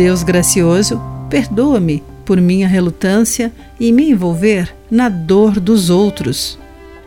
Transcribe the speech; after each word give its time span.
Deus 0.00 0.22
gracioso, 0.22 0.98
perdoa-me 1.28 2.02
por 2.24 2.40
minha 2.40 2.66
relutância 2.66 3.52
e 3.78 3.92
me 3.92 4.08
envolver 4.08 4.74
na 4.90 5.10
dor 5.10 5.60
dos 5.60 5.90
outros. 5.90 6.58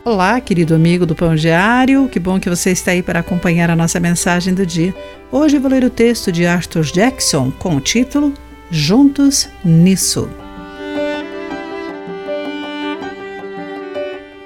Olá, 0.06 0.40
querido 0.40 0.76
amigo 0.76 1.04
do 1.04 1.16
Pão 1.16 1.34
Diário, 1.34 2.08
que 2.08 2.20
bom 2.20 2.40
que 2.40 2.48
você 2.48 2.70
está 2.70 2.92
aí 2.92 3.02
para 3.02 3.22
acompanhar 3.22 3.72
a 3.72 3.76
nossa 3.76 4.00
mensagem 4.00 4.54
do 4.54 4.64
dia. 4.64 4.94
Hoje 5.32 5.58
vou 5.58 5.72
ler 5.72 5.84
o 5.84 5.90
texto 5.90 6.32
de 6.32 6.46
Arthur 6.46 6.84
Jackson 6.84 7.52
com 7.58 7.76
o 7.76 7.82
título 7.82 8.32
Juntos 8.70 9.50
Nisso. 9.66 10.30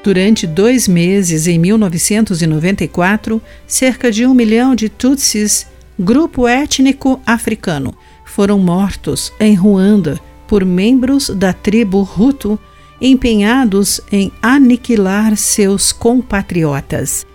Durante 0.02 0.48
dois 0.48 0.88
meses, 0.88 1.48
em 1.48 1.60
1994, 1.60 3.42
cerca 3.68 4.10
de 4.10 4.26
um 4.26 4.34
milhão 4.34 4.74
de 4.74 4.88
Tutsis, 4.88 5.68
grupo 6.00 6.48
étnico 6.48 7.20
africano, 7.26 7.94
foram 8.38 8.60
mortos 8.60 9.34
em 9.40 9.56
Ruanda 9.56 10.20
por 10.48 10.64
membros 10.64 11.28
da 11.32 11.54
tribo 11.54 12.08
Hutu 12.08 12.60
empenhados 13.02 14.00
em 14.12 14.32
aniquilar 14.40 15.36
seus 15.36 15.92
compatriotas. 15.92 17.26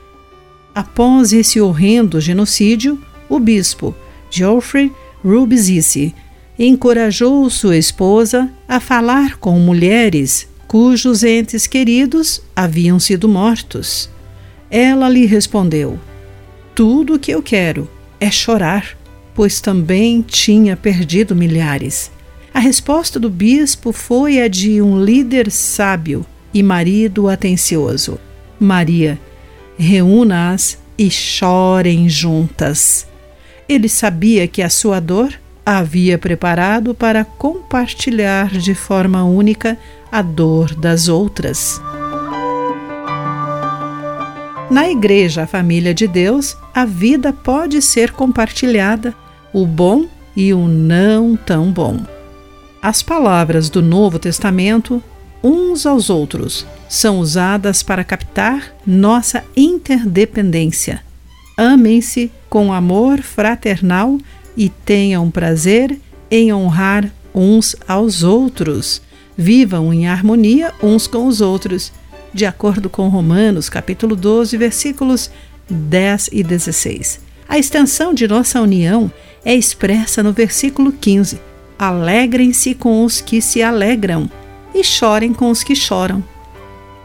Após 0.73 1.33
esse 1.33 1.61
horrendo 1.61 2.21
genocídio, 2.21 3.03
o 3.29 3.41
bispo 3.41 3.93
Geoffrey 4.31 4.93
Rubizisi 5.25 6.15
encorajou 6.57 7.51
sua 7.51 7.77
esposa 7.77 8.49
a 8.69 8.79
falar 8.79 9.39
com 9.39 9.59
mulheres 9.59 10.47
cujos 10.69 11.25
entes 11.25 11.67
queridos 11.67 12.41
haviam 12.55 13.01
sido 13.01 13.29
mortos. 13.29 14.09
Ela 14.71 15.09
lhe 15.09 15.27
respondeu: 15.27 15.99
Tudo 16.77 17.15
o 17.15 17.19
que 17.19 17.33
eu 17.33 17.43
quero 17.43 17.91
é 18.21 18.31
chorar 18.31 19.02
pois 19.35 19.61
também 19.61 20.23
tinha 20.23 20.77
perdido 20.77 21.35
milhares. 21.35 22.11
A 22.53 22.59
resposta 22.59 23.19
do 23.19 23.31
bispo 23.31 23.93
foi 23.93 24.41
a 24.41 24.49
de 24.49 24.83
um 24.83 25.03
líder 25.03 25.51
sábio 25.51 26.27
e 26.53 26.63
marido 26.63 27.29
atencioso. 27.29 28.19
Maria, 28.61 29.19
reúna-as 29.79 30.79
e 30.99 31.11
chorem 31.11 32.09
juntas. 32.09 33.07
Ele 33.69 33.89
sabia 33.89 34.47
que 34.47 34.61
a 34.61 34.69
sua 34.69 35.01
dor 35.01 35.33
havia 35.65 36.19
preparado 36.19 36.95
para 36.95 37.25
compartilhar 37.25 38.51
de 38.51 38.75
forma 38.75 39.25
única 39.25 39.79
a 40.11 40.21
dor 40.21 40.75
das 40.75 41.09
outras. 41.09 41.81
Na 44.73 44.89
Igreja, 44.89 45.47
família 45.47 45.93
de 45.93 46.09
Deus, 46.09 46.57
a 46.75 46.87
vida 46.87 47.31
pode 47.31 47.83
ser 47.83 48.11
compartilhada 48.11 49.15
o 49.53 49.67
bom 49.67 50.07
e 50.35 50.55
o 50.55 50.67
não 50.67 51.37
tão 51.37 51.71
bom. 51.71 52.01
As 52.81 53.03
palavras 53.03 53.69
do 53.69 53.83
Novo 53.83 54.19
Testamento, 54.19 55.05
uns 55.45 55.85
aos 55.85 56.09
outros, 56.09 56.67
são 56.89 57.19
usadas 57.19 57.83
para 57.83 58.03
captar 58.03 58.75
nossa 58.87 59.45
interdependência. 59.55 61.03
Amem-se 61.55 62.33
com 62.49 62.73
amor 62.73 63.21
fraternal 63.21 64.17
e 64.57 64.71
tenham 64.71 65.31
prazer 65.31 66.01
em 66.31 66.51
honrar 66.51 67.13
uns 67.35 67.77
aos 67.87 68.23
outros. 68.23 69.03
Vivam 69.37 69.93
em 69.93 70.09
harmonia 70.09 70.73
uns 70.83 71.07
com 71.07 71.27
os 71.27 71.43
outros, 71.43 71.93
de 72.33 72.47
acordo 72.47 72.89
com 72.89 73.09
Romanos, 73.09 73.69
capítulo 73.69 74.17
12, 74.17 74.57
versículos 74.57 75.31
10 75.69 76.31
e 76.33 76.43
16. 76.43 77.21
A 77.49 77.59
extensão 77.59 78.15
de 78.15 78.27
nossa 78.27 78.61
união 78.61 79.13
é 79.45 79.55
expressa 79.55 80.23
no 80.23 80.33
versículo 80.33 80.93
15: 80.93 81.41
Alegrem-se 81.79 82.75
com 82.75 83.05
os 83.05 83.21
que 83.21 83.41
se 83.41 83.63
alegram 83.63 84.31
e 84.75 84.83
chorem 84.83 85.33
com 85.33 85.51
os 85.51 85.63
que 85.63 85.75
choram. 85.75 86.23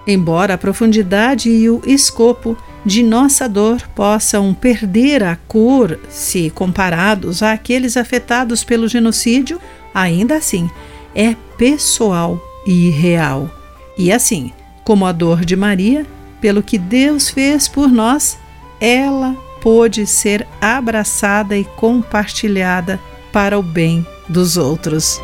Embora 0.06 0.54
a 0.54 0.58
profundidade 0.58 1.50
e 1.50 1.70
o 1.70 1.82
escopo 1.86 2.58
de 2.86 3.04
nossa 3.04 3.50
dor 3.50 3.86
possam 3.94 4.54
perder 4.54 5.22
a 5.22 5.36
cor 5.36 6.00
se 6.10 6.50
comparados 6.50 7.44
àqueles 7.44 7.98
afetados 7.98 8.64
pelo 8.64 8.88
genocídio, 8.88 9.60
ainda 9.94 10.38
assim 10.38 10.70
é 11.14 11.36
pessoal 11.58 12.42
e 12.66 12.90
real. 12.90 13.52
E 13.98 14.12
assim, 14.12 14.54
como 14.88 15.06
a 15.06 15.12
dor 15.12 15.44
de 15.44 15.54
Maria, 15.54 16.06
pelo 16.40 16.64
que 16.64 16.78
Deus 16.78 17.30
fez 17.30 17.68
por 17.68 17.90
nós, 17.90 18.40
ela 18.80 19.36
pôde 19.62 20.08
ser 20.08 20.48
abraçada 20.62 21.58
e 21.58 21.66
compartilhada 21.66 22.98
para 23.34 23.60
o 23.60 23.62
bem 23.62 24.08
dos 24.30 24.56
outros. 24.56 25.20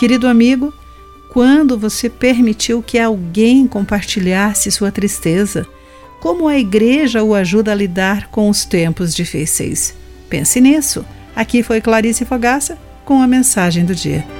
Querido 0.00 0.26
amigo, 0.26 0.74
quando 1.28 1.78
você 1.78 2.10
permitiu 2.10 2.82
que 2.82 2.98
alguém 2.98 3.68
compartilhasse 3.68 4.68
sua 4.72 4.90
tristeza, 4.90 5.68
como 6.18 6.48
a 6.48 6.58
igreja 6.58 7.22
o 7.22 7.36
ajuda 7.36 7.70
a 7.70 7.76
lidar 7.76 8.26
com 8.32 8.48
os 8.48 8.64
tempos 8.64 9.14
difíceis? 9.14 9.94
Pense 10.28 10.60
nisso. 10.60 11.04
Aqui 11.36 11.62
foi 11.62 11.80
Clarice 11.80 12.24
Fogaça 12.24 12.76
com 13.04 13.22
a 13.22 13.28
mensagem 13.28 13.84
do 13.84 13.94
dia. 13.94 14.39